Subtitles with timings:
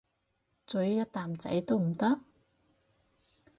[0.65, 2.21] 咀一啖仔都唔得？